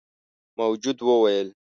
[0.57, 1.47] موجود وويل: